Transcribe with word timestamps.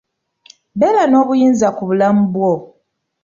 Beera 0.79 1.03
n'obuyinza 1.07 1.67
ku 1.75 1.81
bulamu 1.87 2.23
bwo. 2.33 2.53